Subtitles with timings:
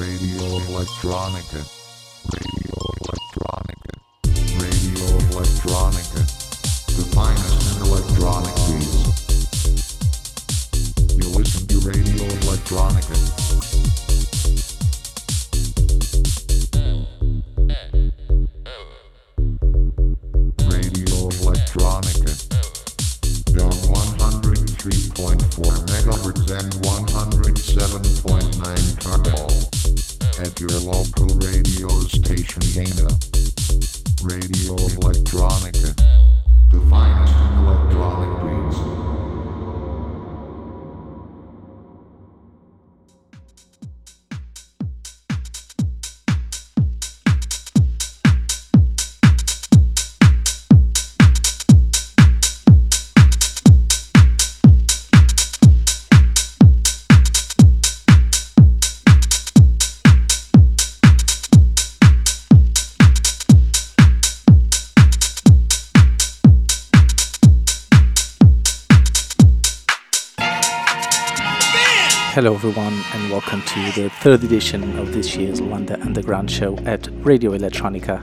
[0.00, 1.79] Radio Electronica.
[73.12, 78.18] And welcome to the third edition of this year's Luanda Underground show at Radio Electronica.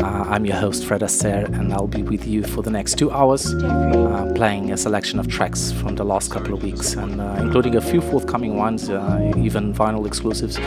[0.00, 3.10] Uh, I'm your host, Fred Aster, and I'll be with you for the next two
[3.10, 7.36] hours, uh, playing a selection of tracks from the last couple of weeks, and uh,
[7.40, 10.58] including a few forthcoming ones, uh, even vinyl exclusives.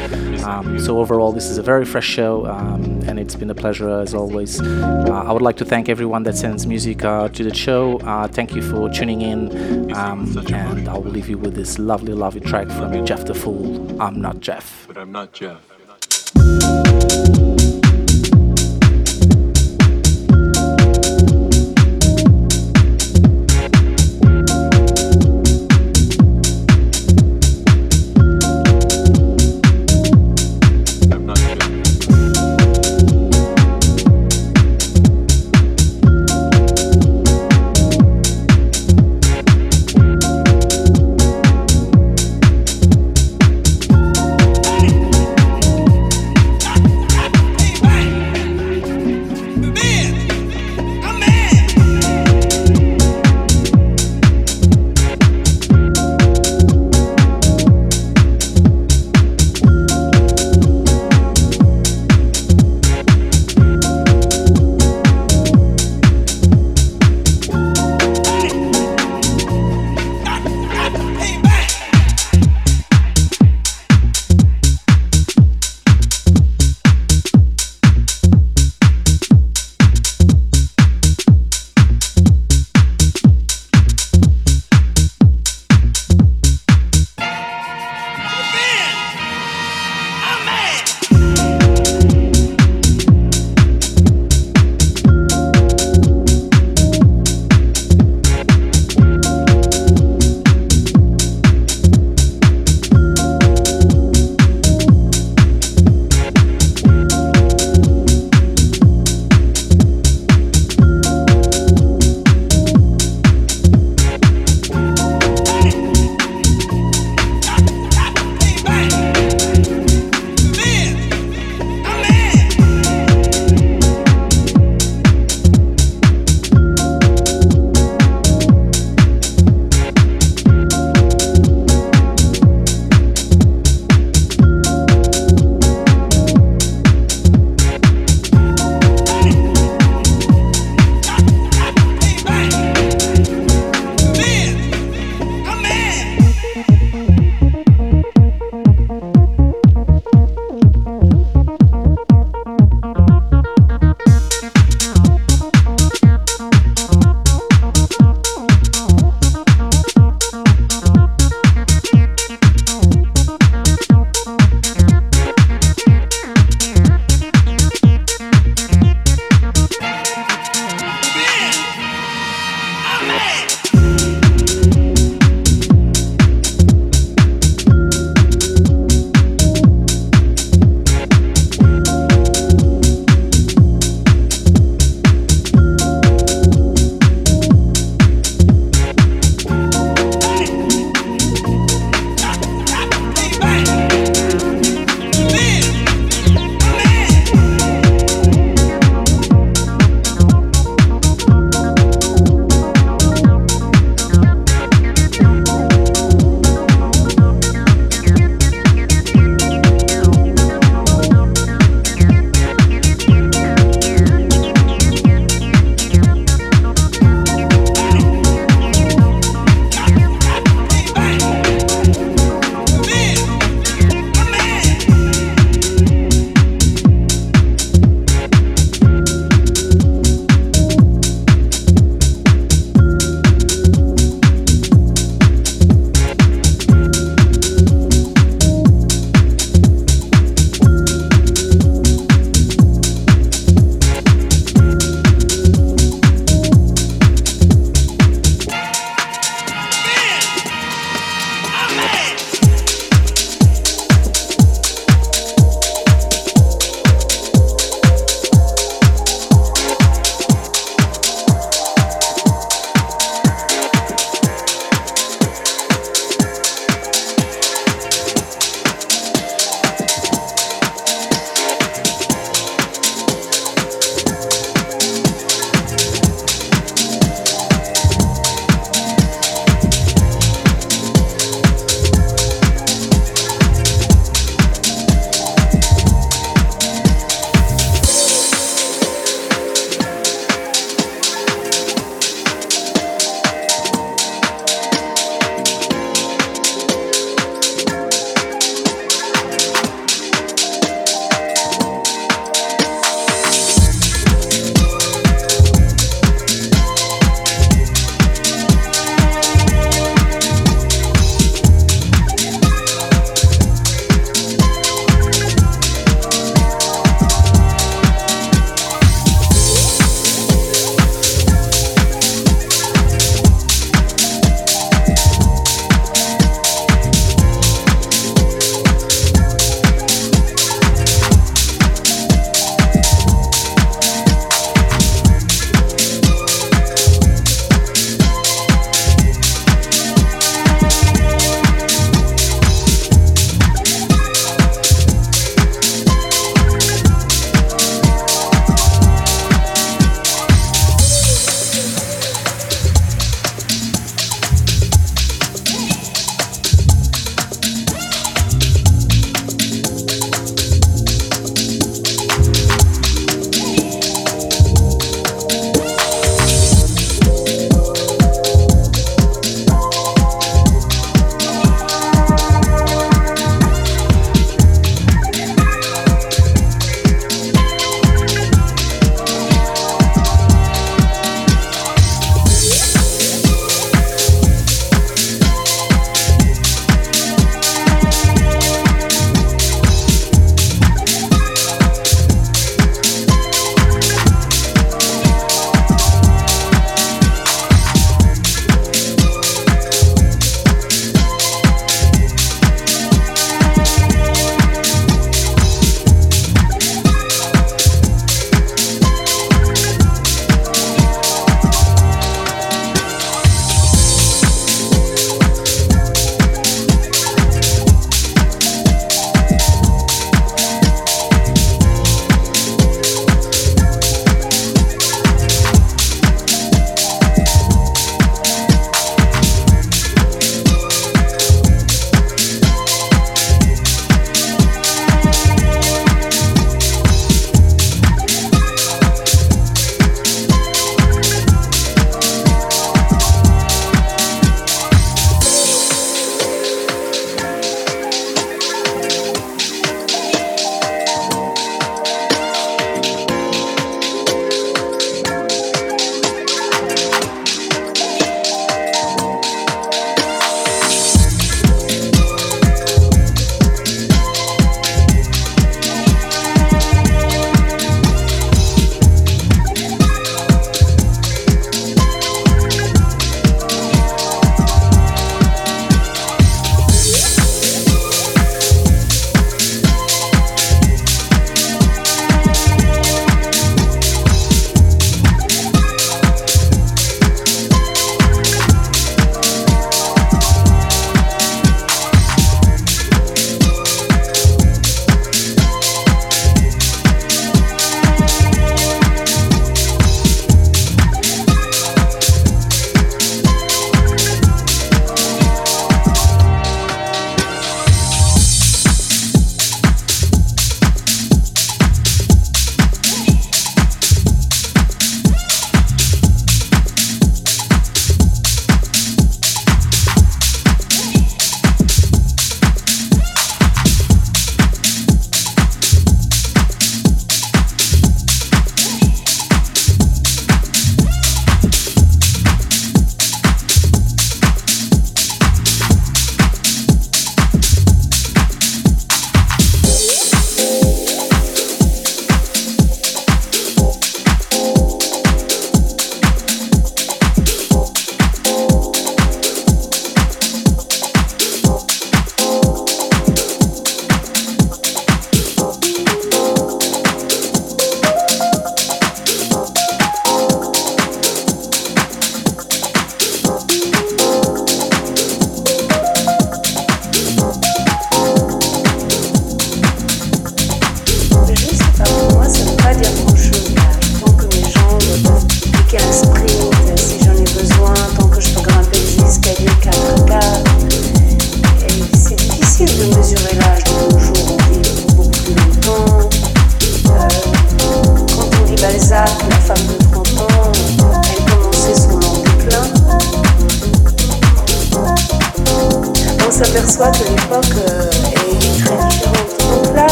[0.43, 3.89] Um, so, overall, this is a very fresh show, um, and it's been a pleasure
[3.89, 4.59] as always.
[4.59, 7.99] Uh, I would like to thank everyone that sends music uh, to the show.
[8.33, 12.41] thank you for tuning in, um, and I will leave you with this lovely, lovely
[12.41, 14.01] track from Jeff the Fool.
[14.01, 14.85] I'm not Jeff.
[14.87, 16.86] But I'm not Jeff.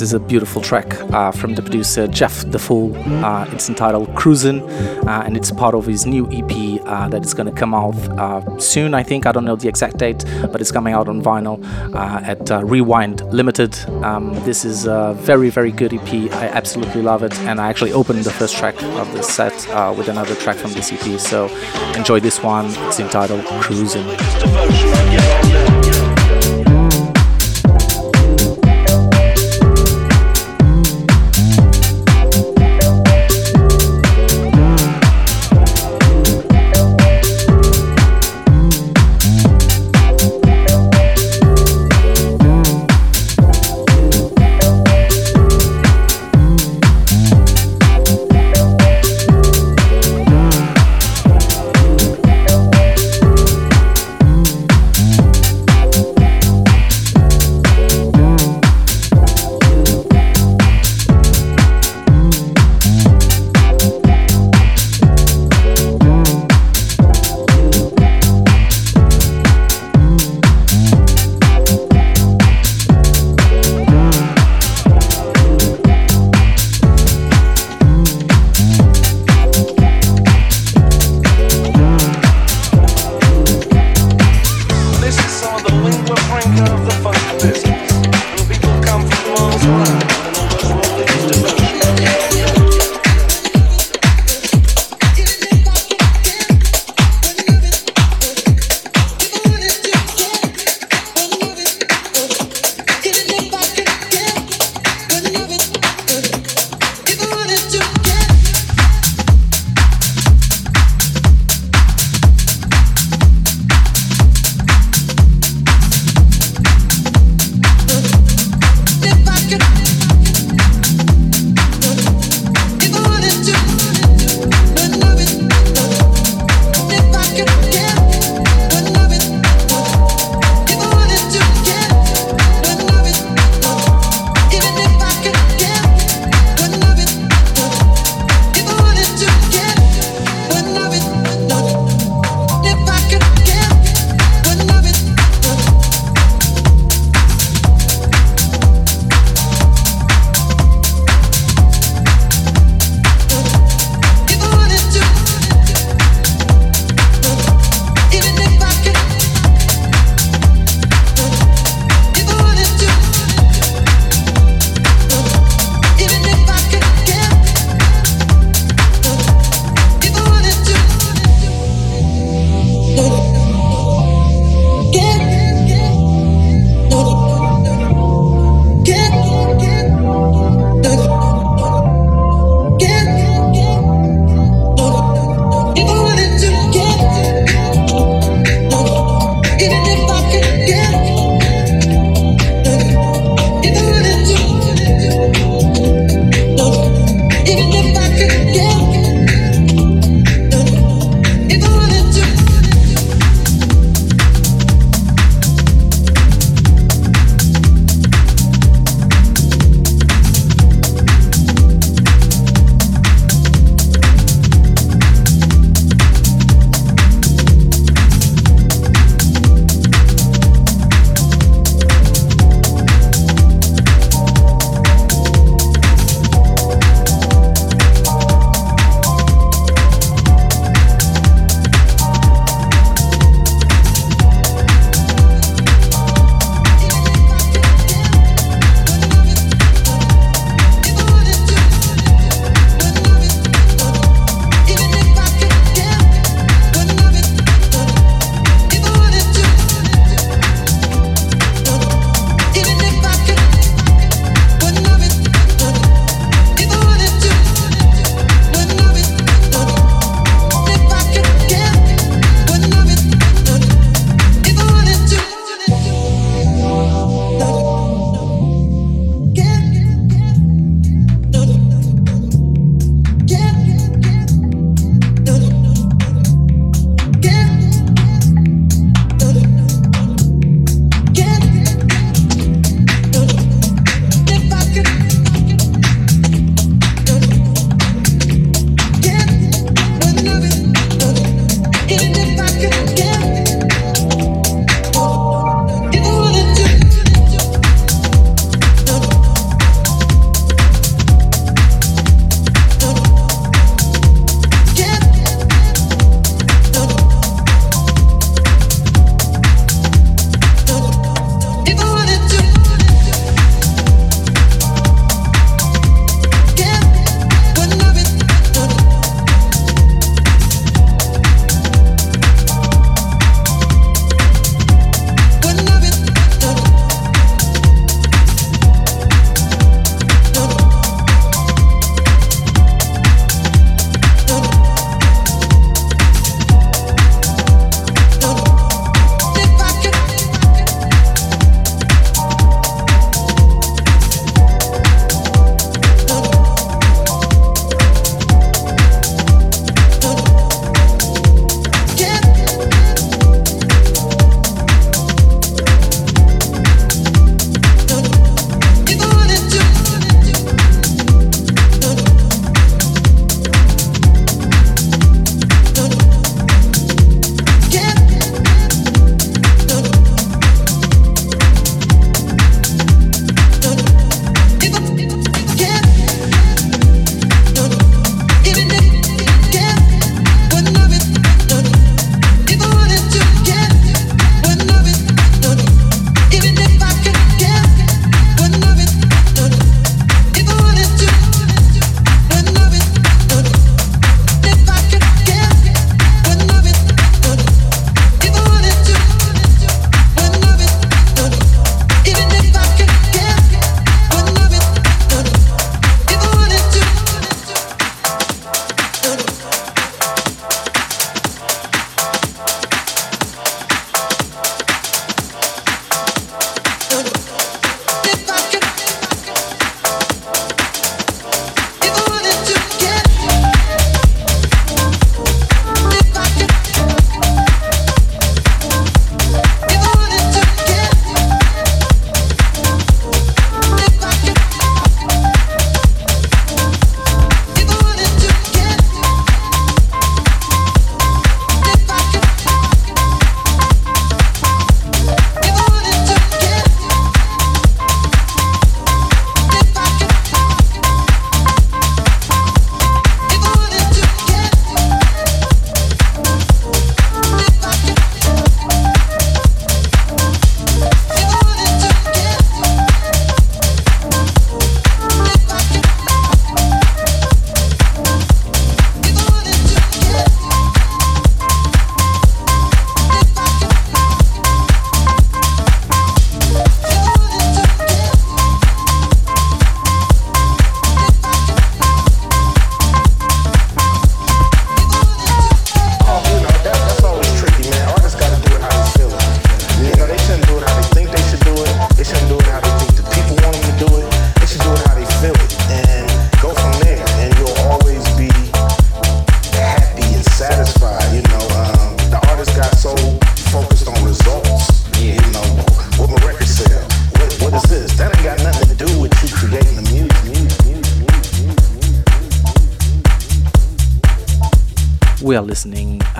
[0.00, 2.96] This is a beautiful track uh, from the producer Jeff the Fool.
[3.22, 7.34] Uh, it's entitled Cruisin', uh, and it's part of his new EP uh, that is
[7.34, 8.94] going to come out uh, soon.
[8.94, 11.62] I think I don't know the exact date, but it's coming out on vinyl
[11.94, 13.78] uh, at Rewind Limited.
[14.02, 16.32] Um, this is a very very good EP.
[16.32, 19.52] I absolutely love it, and I actually opened the first track of this set
[19.98, 21.20] with another track from this EP.
[21.20, 21.48] So
[21.94, 22.72] enjoy this one.
[22.88, 24.06] It's entitled Cruisin'.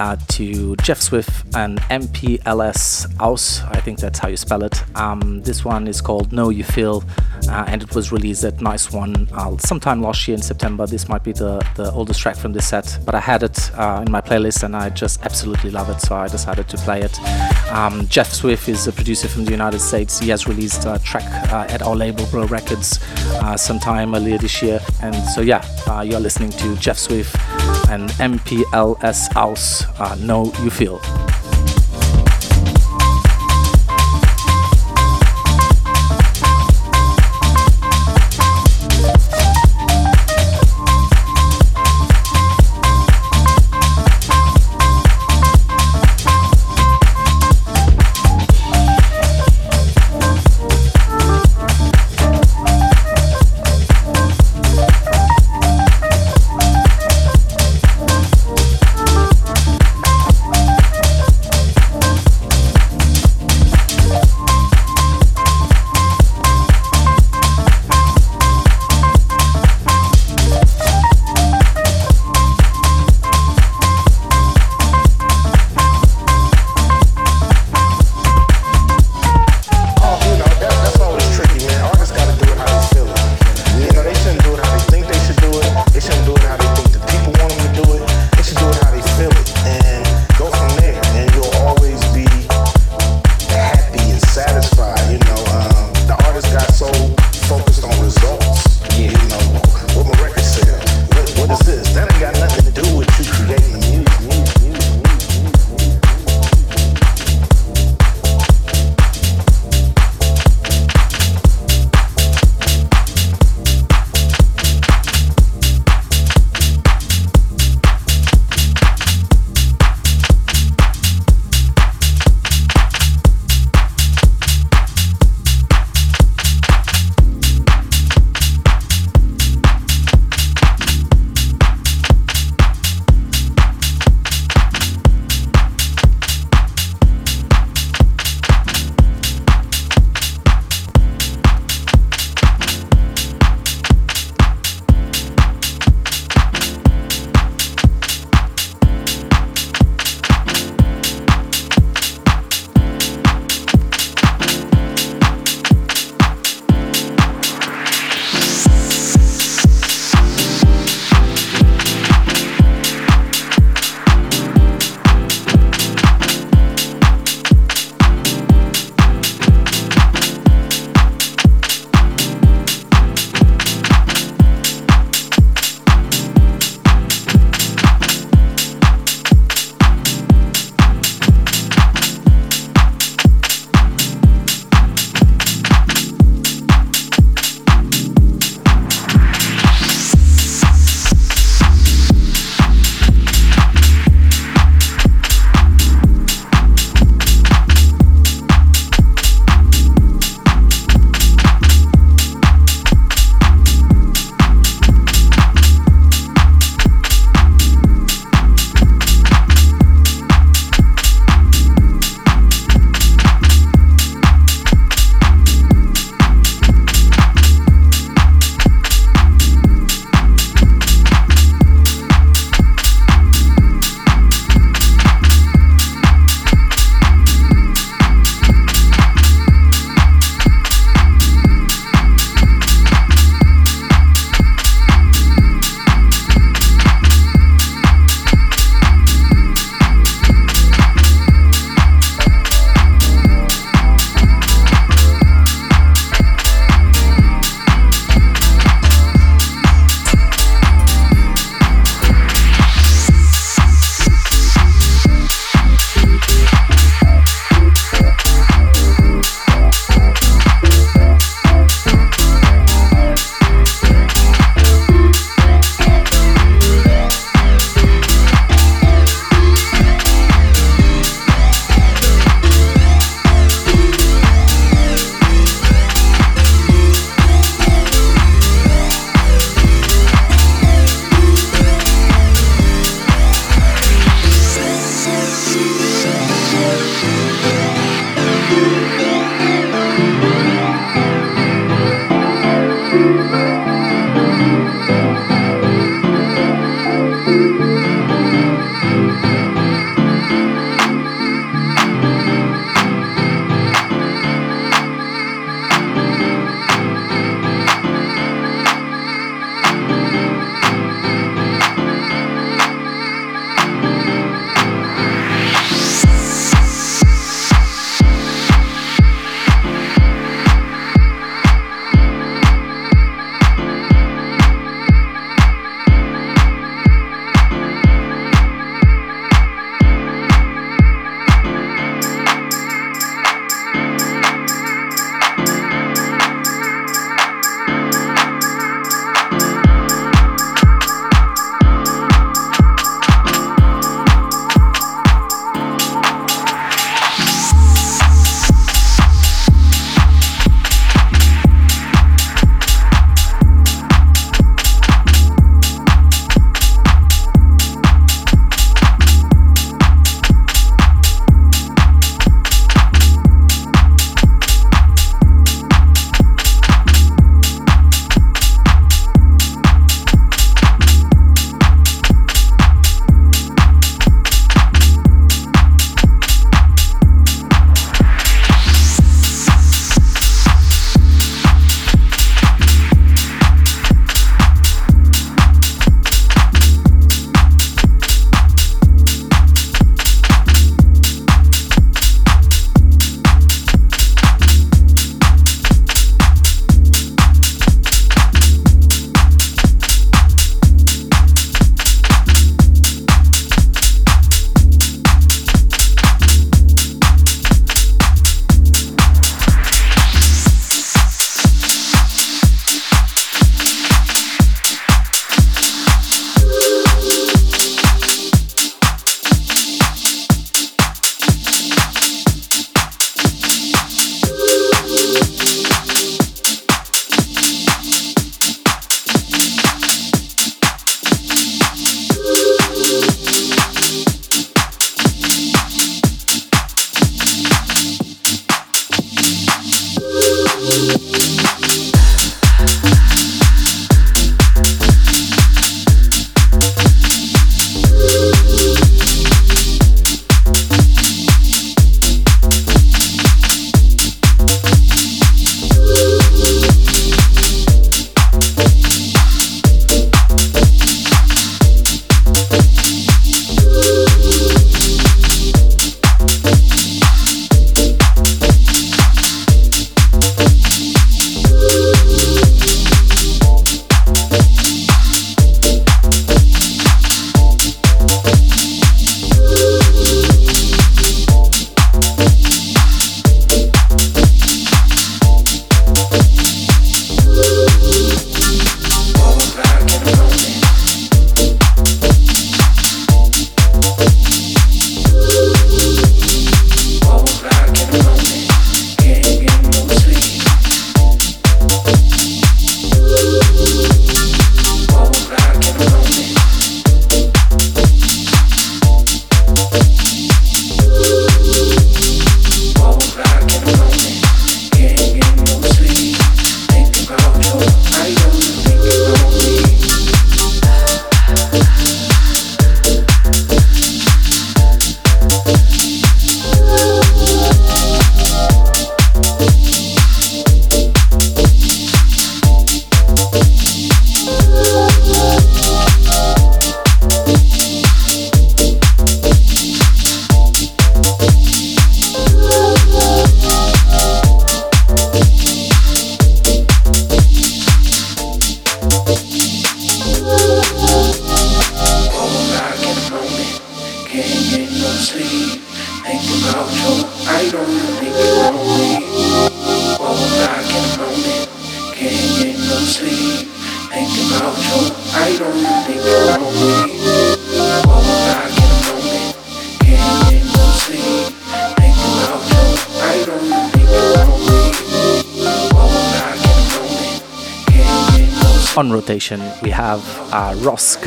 [0.00, 3.62] Uh, to Jeff Swift and MPLS Aus.
[3.64, 4.82] I think that's how you spell it.
[4.96, 7.04] Um, this one is called Know Yuh Feel,
[7.50, 10.86] uh, and it was released at Nicewon uh, sometime last year in September.
[10.86, 14.02] This might be the, the oldest track from this set, but I had it uh,
[14.06, 17.18] in my playlist and I just absolutely love it, so I decided to play it.
[17.70, 20.18] Um, Jeff Swift is a producer from the United States.
[20.18, 22.98] He has released a track uh, at our label, Blur Records,
[23.42, 24.80] uh, sometime earlier this year.
[25.02, 25.62] And so, yeah,
[26.02, 27.34] you're listening to Jeff Swift
[27.88, 29.86] and MPLSHOUSE,
[30.20, 31.00] Know Yuh Feel.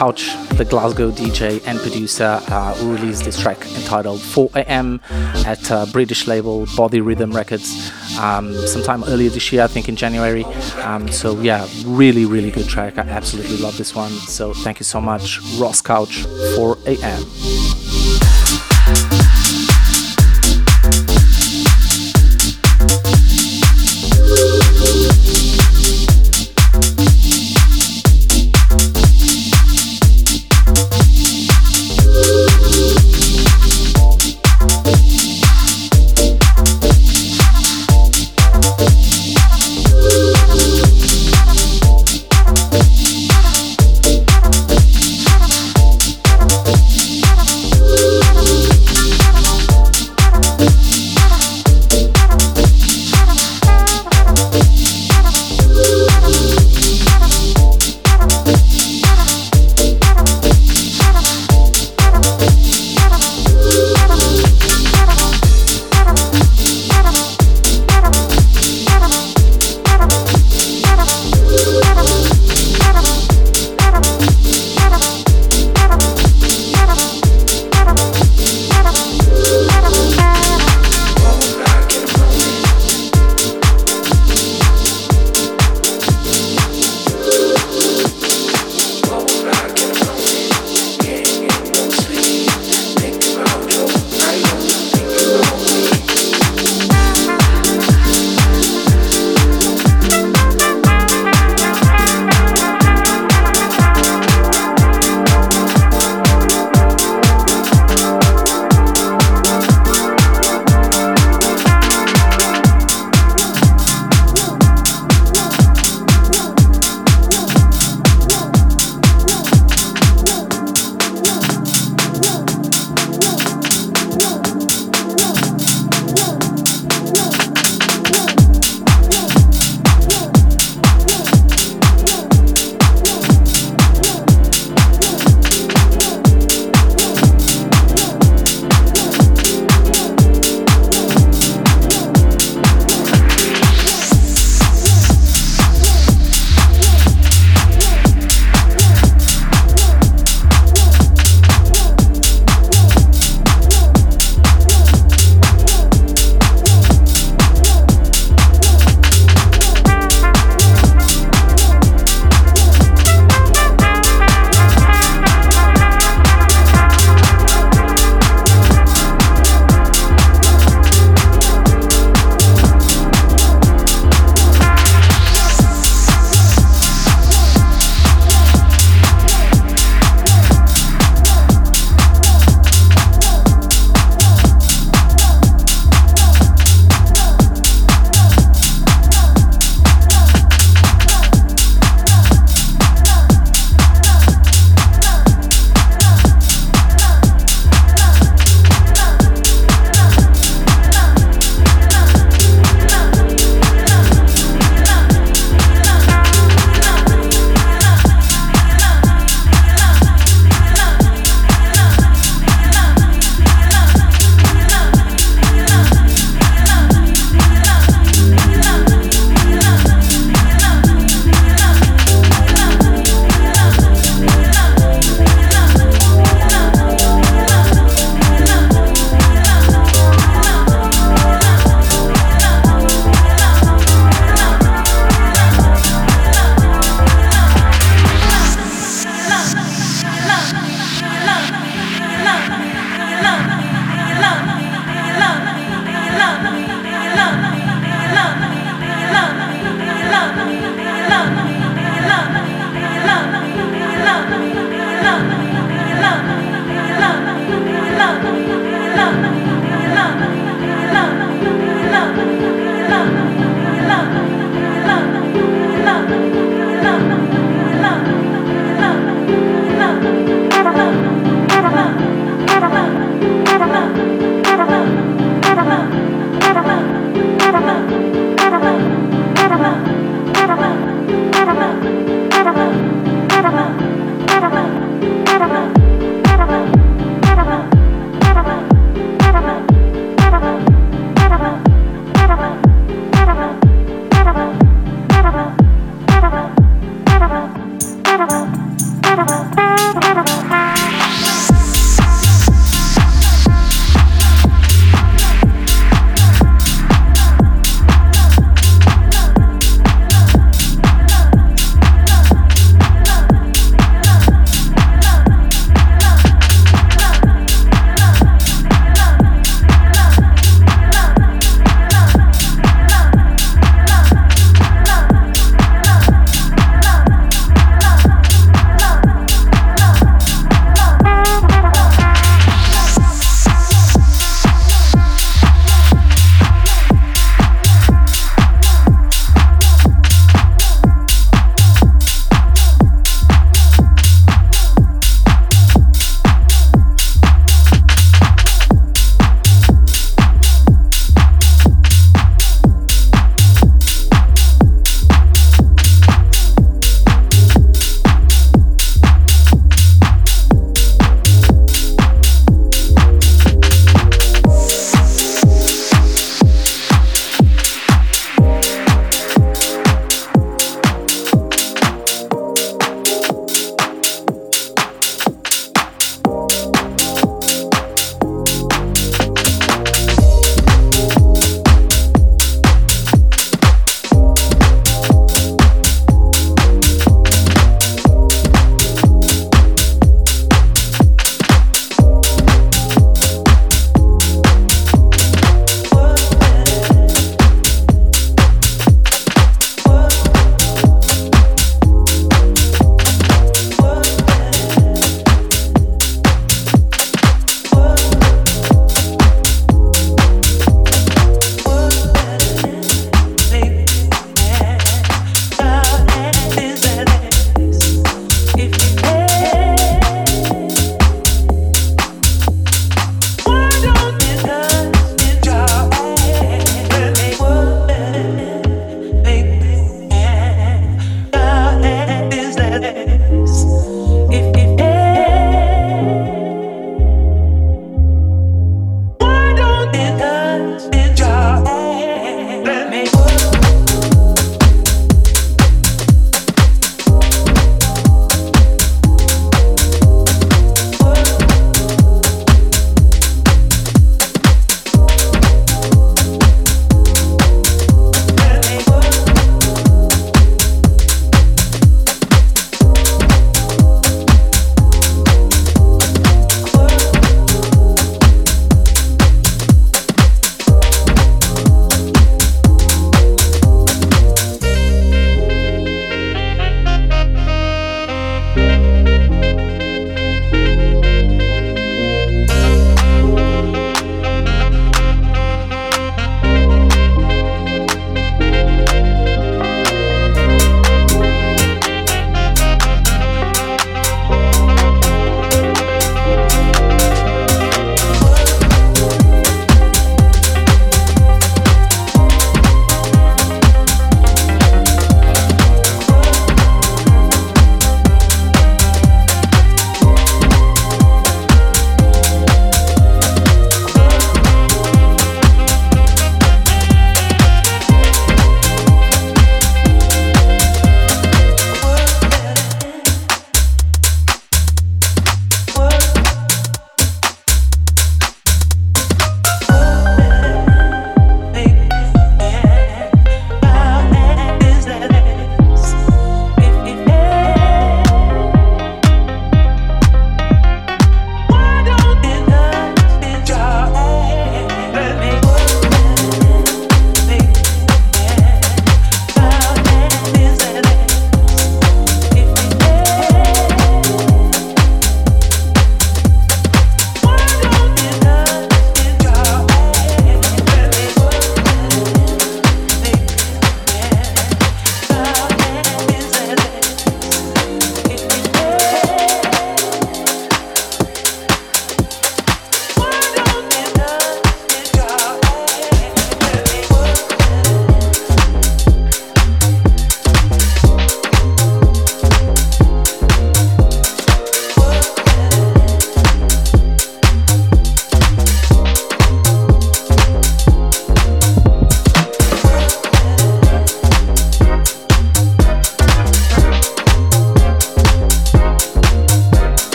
[0.00, 4.98] Couch, the Glasgow DJ and producer, uh, who released this track entitled 4 AM
[5.44, 9.96] at uh, British label Body Rhythm Records um, sometime earlier this year, I think in
[9.96, 10.44] January.
[10.84, 12.96] Um, so, yeah, really, really good track.
[12.96, 14.12] I absolutely love this one.
[14.12, 16.22] So, thank you so much, Ross Couch,
[16.56, 16.78] 4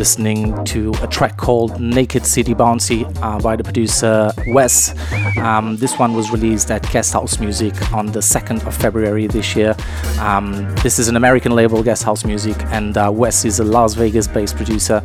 [0.00, 4.94] listening to a track called Naked City Bouncy uh, by the producer Wes.
[5.36, 9.76] Um, this one was released at Guesthouse Music on the 2nd of February this year.
[10.18, 14.26] Um, this is an American label, Guesthouse Music, and uh, Wes is a Las Vegas
[14.26, 15.02] based producer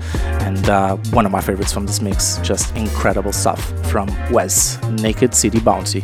[0.48, 2.38] and uh, one of my favorites from this mix.
[2.38, 6.04] Just incredible stuff from Wes, Naked City Bouncy.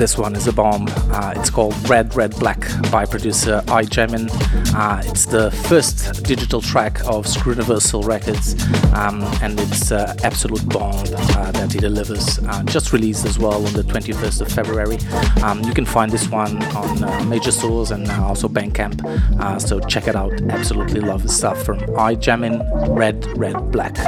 [0.00, 0.86] Is a bomb.
[1.10, 4.30] Uh, it's called Red Red Black by producer I Gemin.
[4.74, 8.54] Uh, it's the first digital track of Scruniversal Records,
[8.94, 12.38] um, and it's uh, absolute bomb uh, that he delivers.
[12.38, 14.96] Uh, just released as well on the 21st of February.
[15.42, 19.60] Um, you can find this one on uh, major stores and also Bandcamp.
[19.60, 20.32] so check it out.
[20.48, 22.64] Absolutely love the stuff from I Gemin.
[22.96, 23.98] Red Red Black.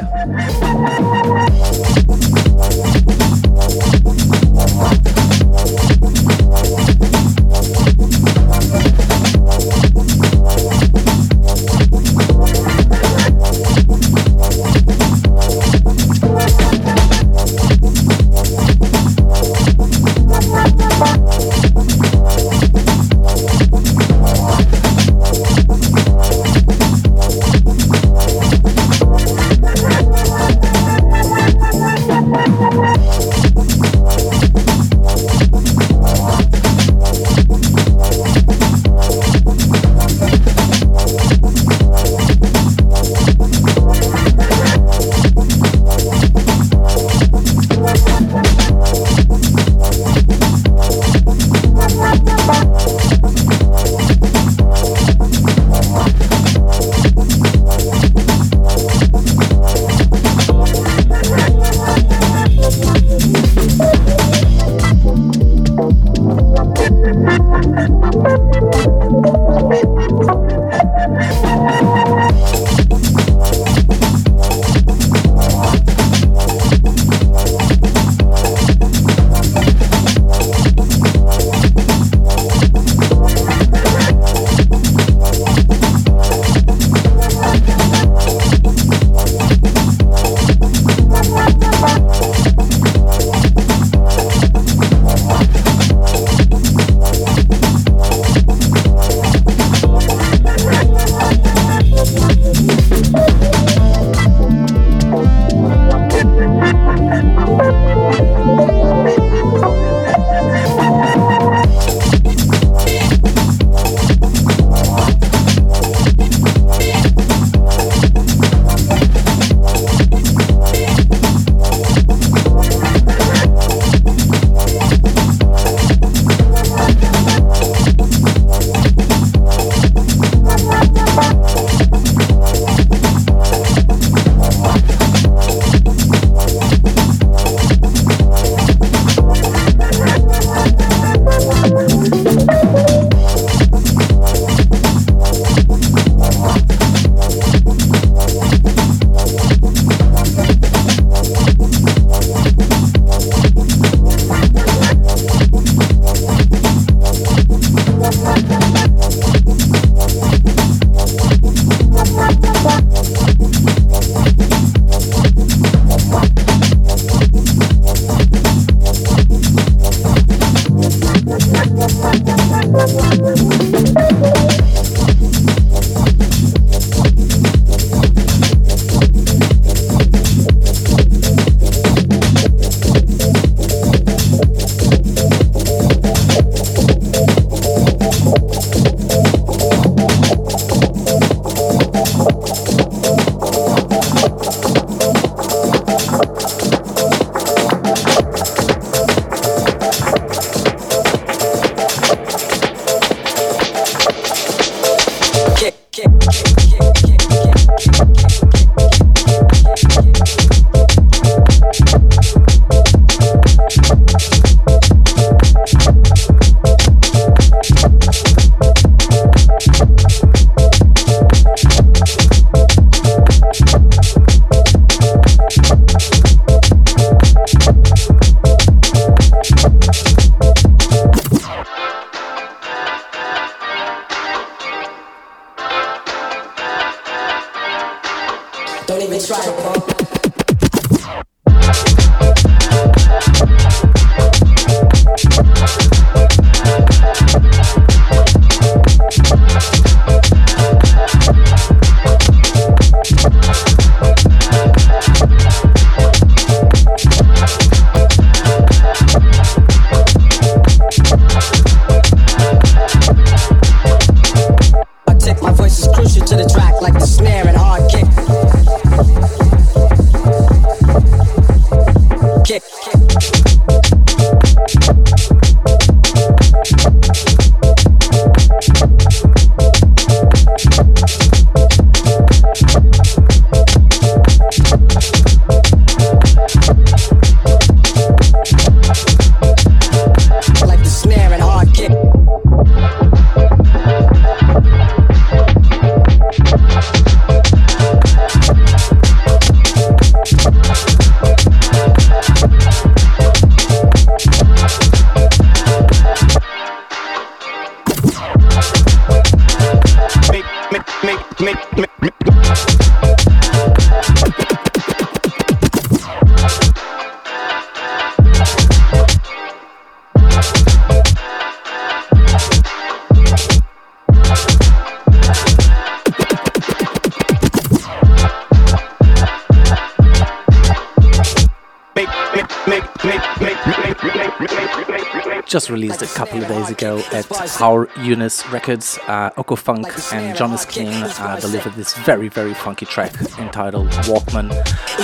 [336.43, 338.99] Couple of days ago at Our Yunus Records.
[339.07, 344.51] Uh, Okofunk and Jonasclean uh, delivered this very, very funky track entitled Walkman.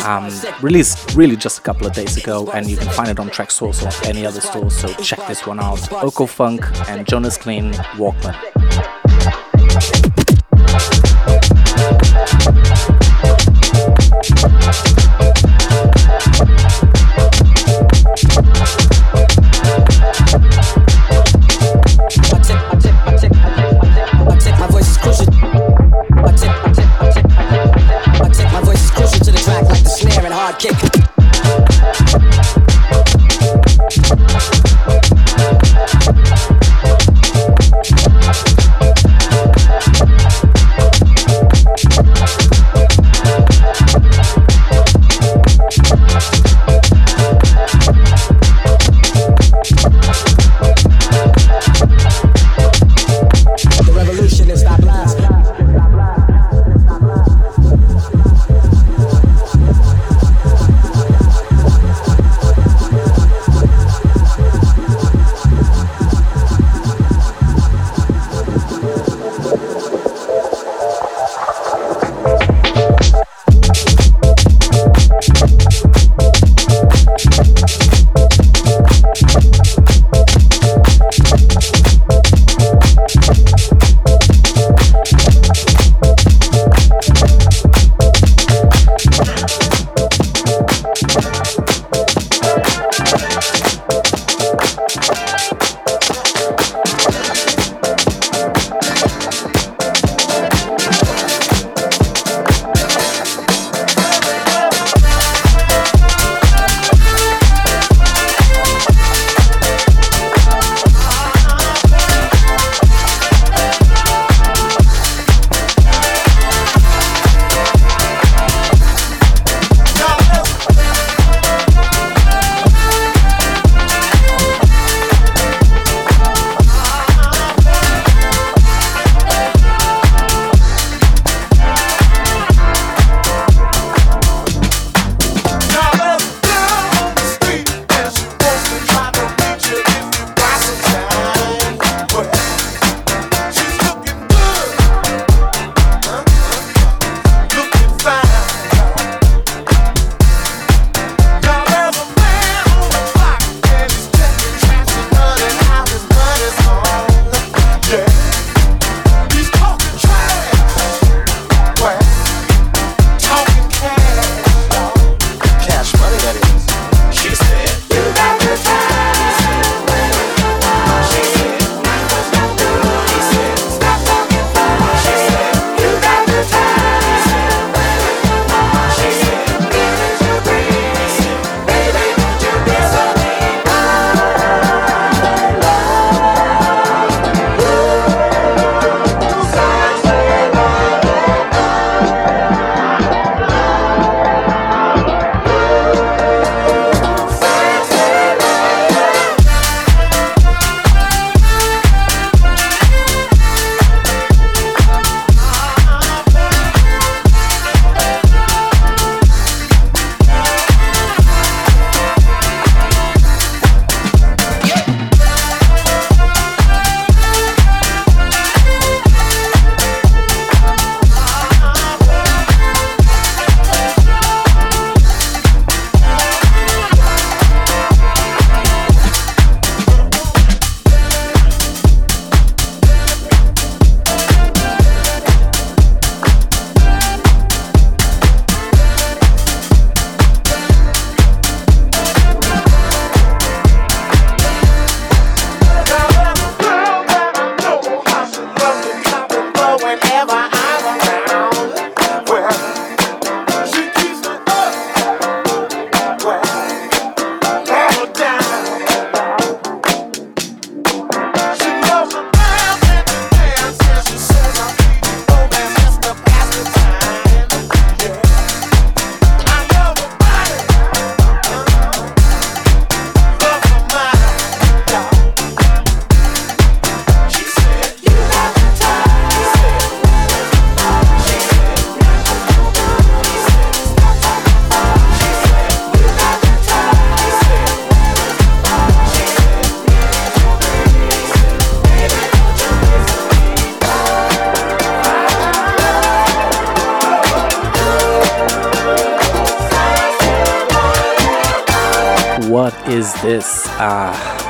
[0.04, 0.32] Um,
[0.62, 3.84] released really just a couple of days ago, and you can find it on Traxsource
[3.84, 5.78] or any other store, so check this one out.
[5.78, 8.57] Okofunk and Jonasclean Walkman.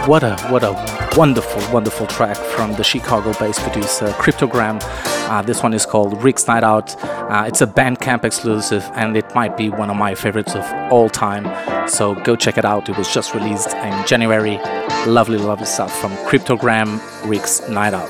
[0.07, 0.73] What a what a
[1.17, 4.81] wonderful wonderful track from the Chicago-based producer kryptogram.
[5.29, 6.97] Uh, this one is called Rick's Night Out.
[7.05, 11.11] Uh, it's a Bandcamp exclusive, and it might be one of my favorites of all
[11.11, 11.45] time.
[11.89, 12.89] So go check it out.
[12.89, 14.57] It was just released in January.
[15.07, 18.09] Lovely, lovely stuff from kryptogram, Rick's Night Out.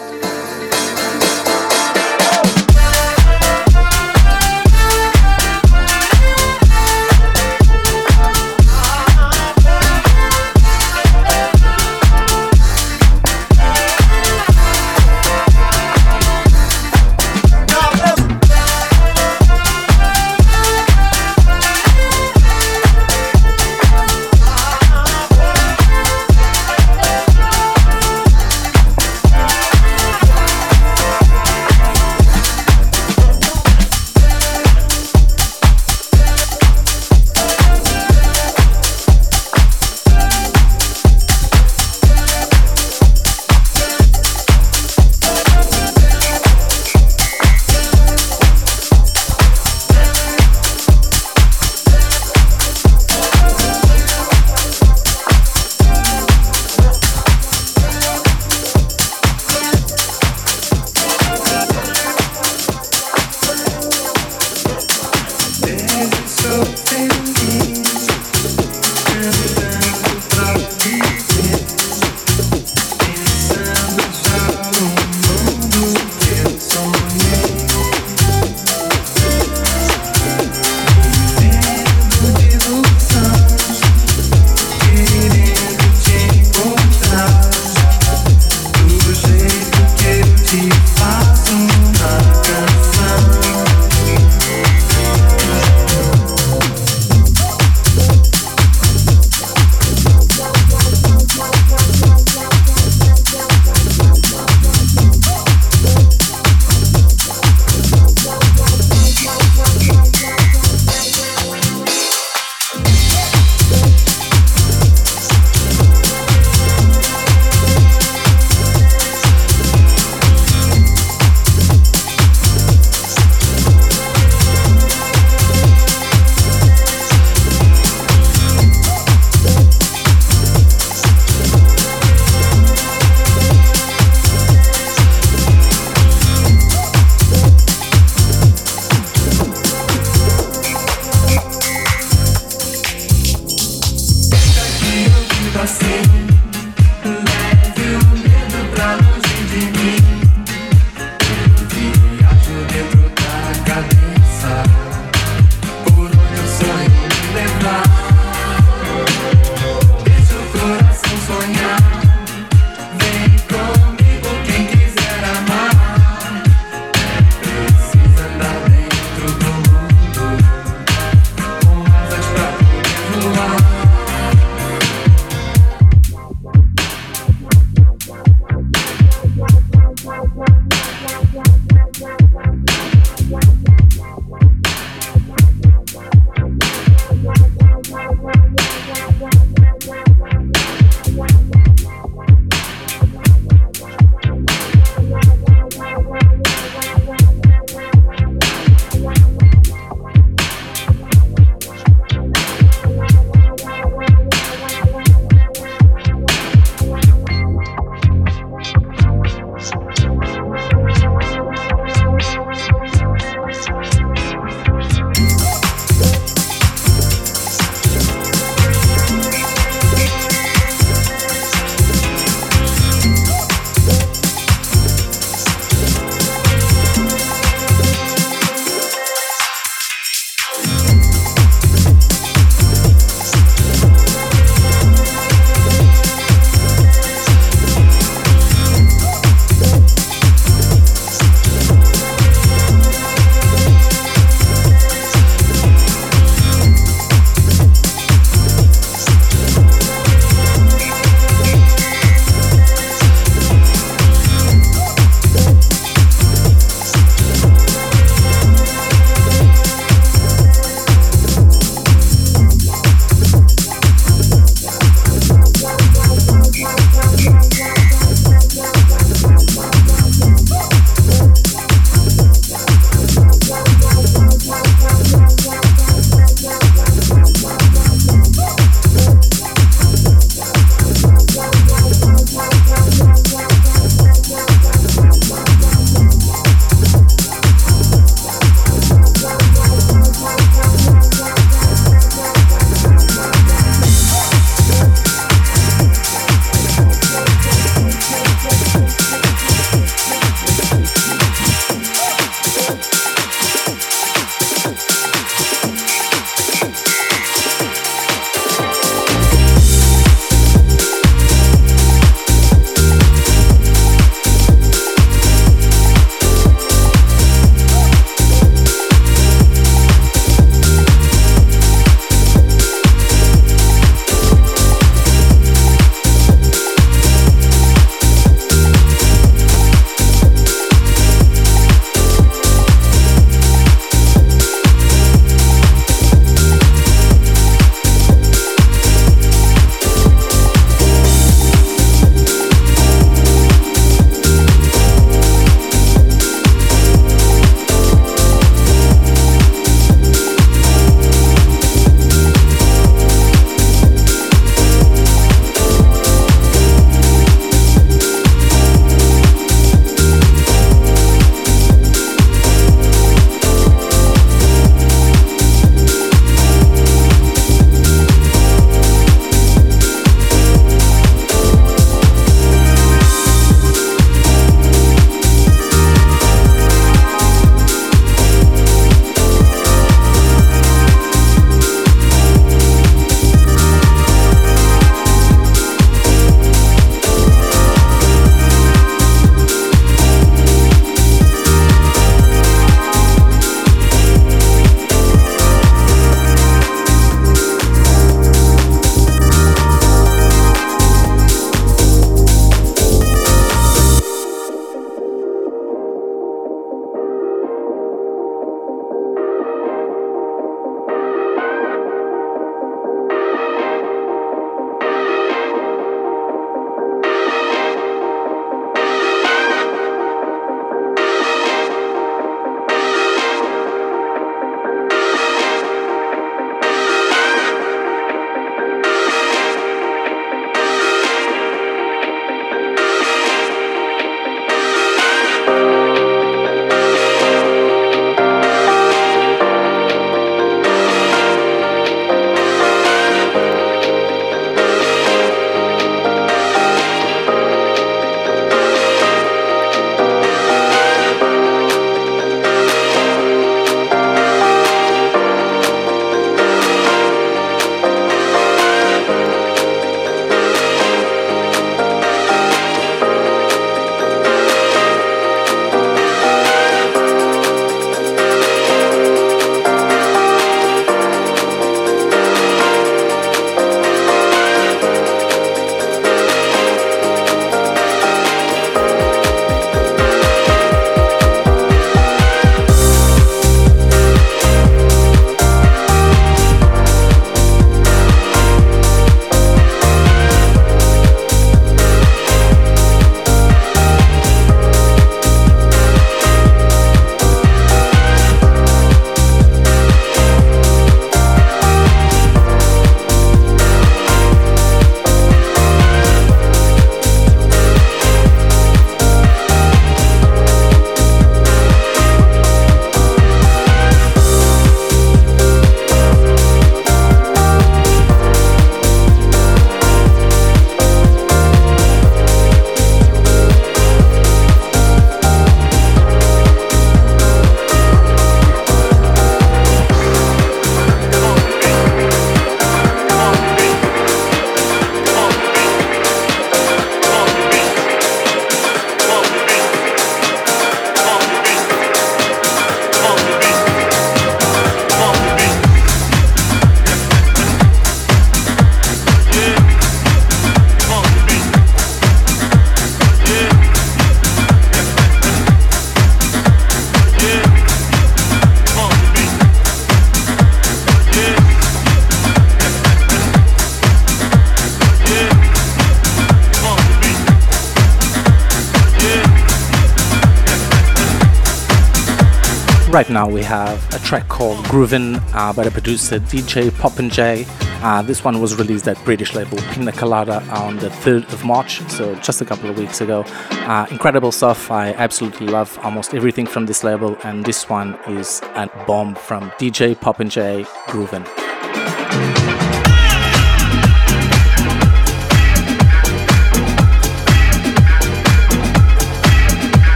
[572.99, 577.47] Right now we have a track called Groovin' uh, by the producer DJ Popinjay.
[577.81, 581.81] Uh, this one was released at British label Pina Colada on the 3rd of March,
[581.89, 583.23] so just a couple of weeks ago.
[583.69, 584.73] Uh, incredible stuff.
[584.73, 589.53] I absolutely love almost everything from this label, and this one is a bomb from
[589.61, 591.38] DJ Popinjay Groovin'.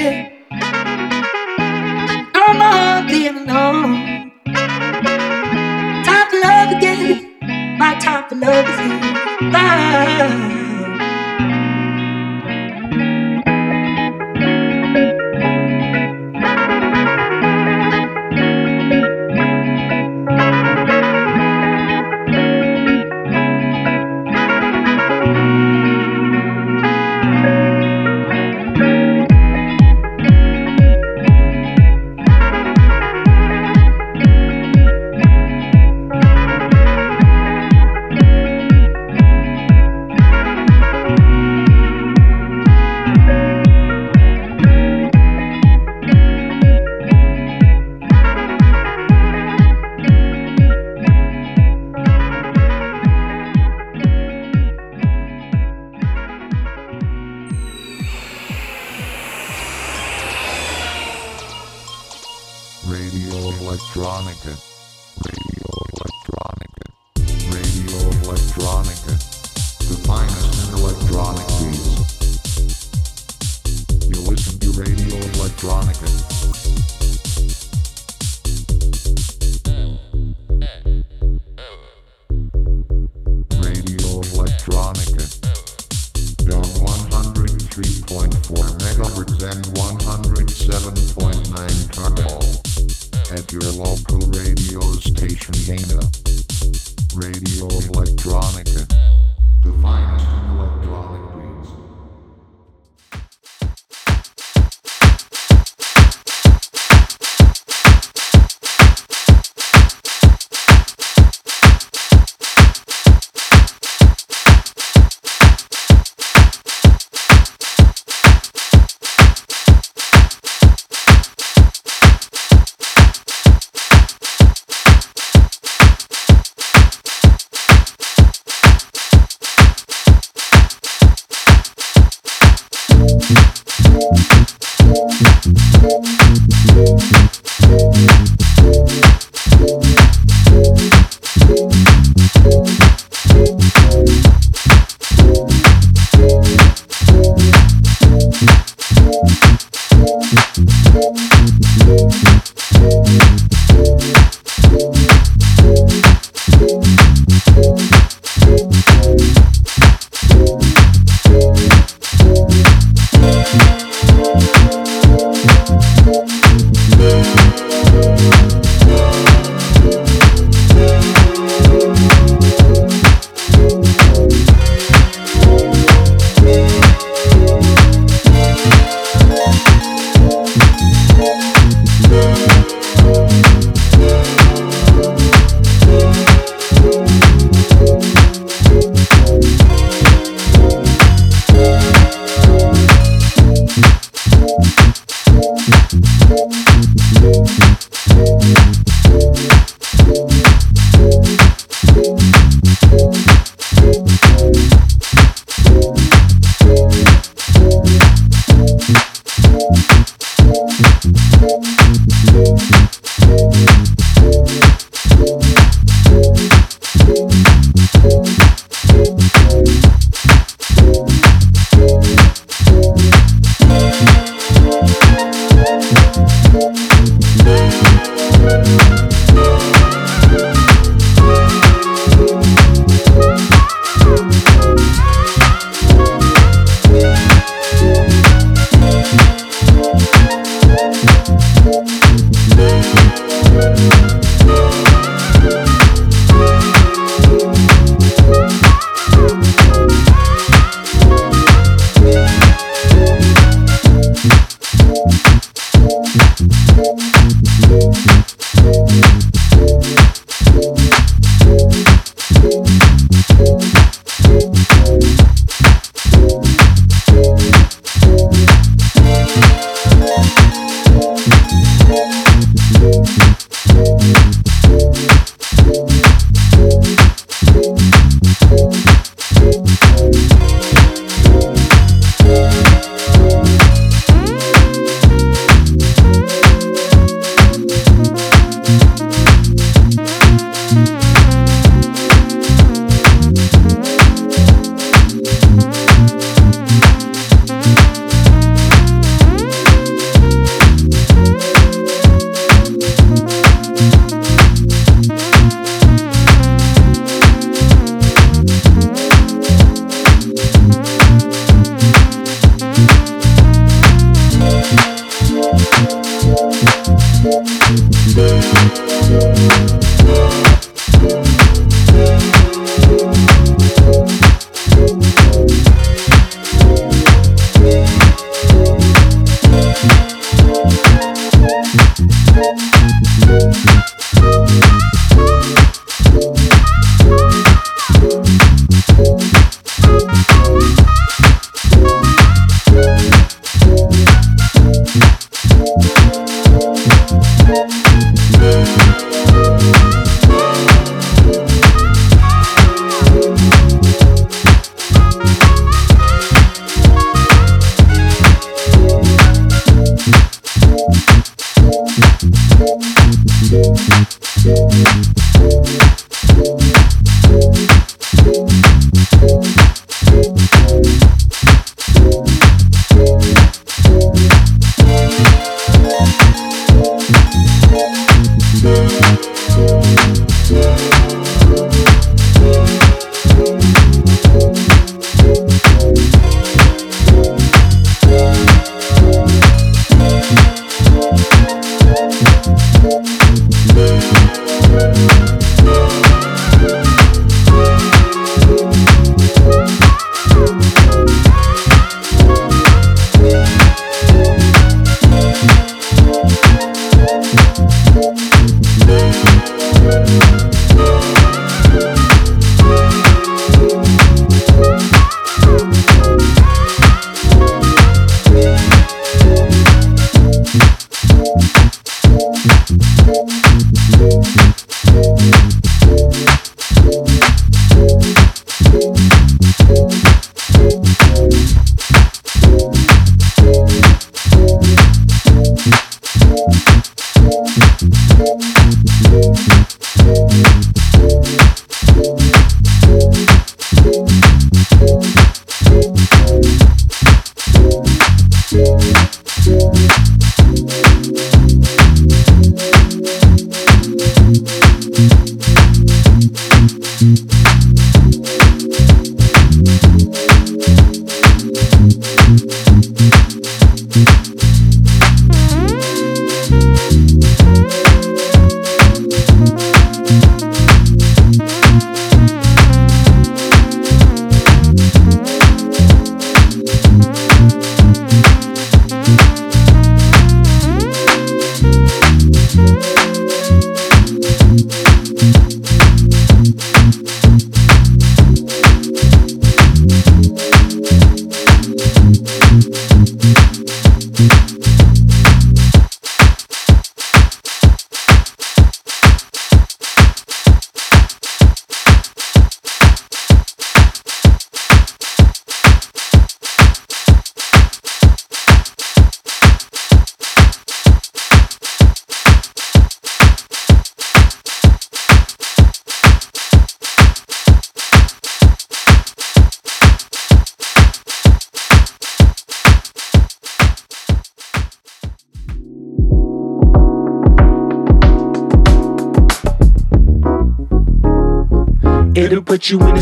[0.00, 0.29] yeah.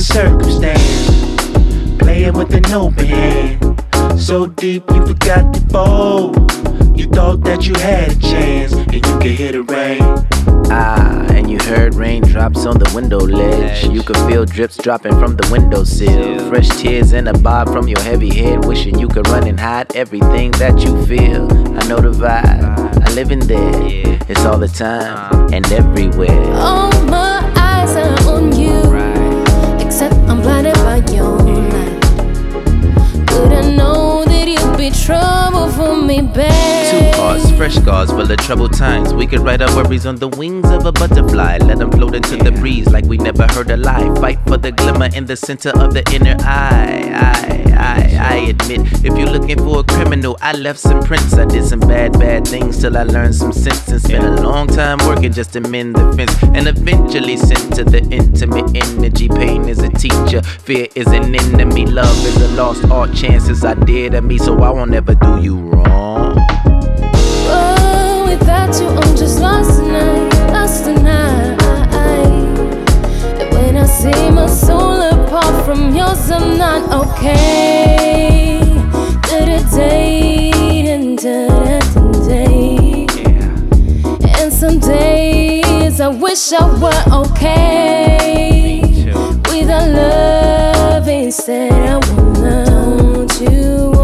[0.09, 1.11] Circumstance.
[1.99, 3.85] Playing with an open hand.
[4.19, 6.35] So deep you forgot to fall.
[6.97, 10.01] You thought that you had a chance and you could hit the rain.
[10.71, 13.85] Ah, and you heard raindrops on the window ledge.
[13.85, 16.49] You could feel drips dropping from the windowsill.
[16.49, 19.95] Fresh tears in a bob from your heavy head, wishing you could run and hide
[19.95, 21.45] everything that you feel.
[21.79, 24.19] I know the vibe, I live in there.
[24.29, 26.53] It's all the time and everywhere.
[26.55, 27.38] All my
[31.07, 31.38] yo.
[34.91, 36.49] Be trouble for me, babe.
[36.91, 39.13] Two hearts, fresh scars full of troubled times.
[39.13, 41.59] We could write our worries on the wings of a butterfly.
[41.59, 44.15] Let them float into the breeze like we never heard a lie.
[44.17, 47.11] Fight for the glimmer in the center of the inner eye.
[47.15, 51.35] I, I, I admit, if you're looking for a criminal, I left some prints.
[51.35, 54.67] I did some bad, bad things till I learned some sense and spent a long
[54.67, 56.35] time working just to mend the fence.
[56.55, 59.29] And eventually sent to the intimate energy.
[59.29, 63.15] Pain is a teacher, fear is an enemy, love is a lost art.
[63.15, 66.37] Chances I did to me, so I won't ever do you wrong.
[67.51, 71.61] Oh, without you, I'm just lost tonight, lost tonight.
[73.41, 78.61] And when I see my soul apart from yours, I'm not okay.
[79.29, 80.53] Da-da-day,
[80.95, 83.07] and da-da-day.
[84.39, 88.81] And some days I wish I were okay.
[89.51, 93.98] With our love instead, I wanna, you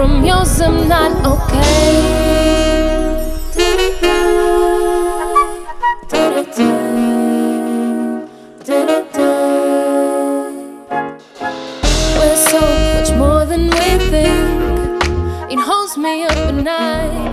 [0.00, 1.92] from yours, I'm not okay.
[12.16, 12.60] We're so
[12.94, 15.52] much more than we think.
[15.52, 17.29] It holds me up at night.